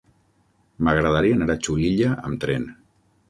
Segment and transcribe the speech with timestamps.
[0.87, 2.69] M'agradaria anar a Xulilla amb tren.